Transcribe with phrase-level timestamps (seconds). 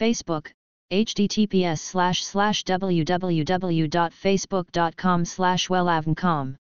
[0.00, 0.44] Facebook,
[0.90, 6.52] https slash slash www.facebook.com slash wellavncom.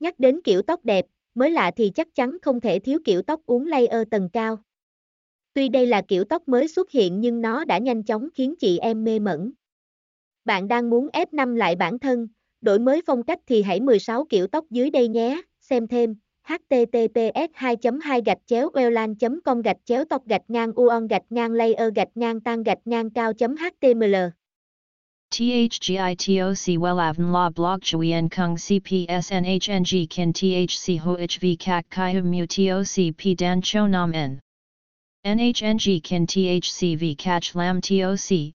[0.00, 3.40] Nhắc đến kiểu tóc đẹp, mới lạ thì chắc chắn không thể thiếu kiểu tóc
[3.46, 4.58] uốn layer tầng cao.
[5.54, 8.78] Tuy đây là kiểu tóc mới xuất hiện nhưng nó đã nhanh chóng khiến chị
[8.78, 9.52] em mê mẩn.
[10.44, 12.28] Bạn đang muốn F5 lại bản thân,
[12.60, 16.14] đổi mới phong cách thì hãy 16 kiểu tóc dưới đây nhé, xem thêm
[16.48, 21.52] https 2 2 gạch chéo welan com gạch chéo tóc gạch ngang uon gạch ngang
[21.52, 24.16] layer gạch ngang tan gạch ngang cao html
[25.30, 33.12] THGITOC WELAVN La Blog Chuyen Kung CPS NHNG Kin THC HOHV Kak Kai Mu TOC
[33.18, 34.40] P Dan Cho Nam N
[35.26, 38.54] NHNG Kin THCV Catch Lam TOC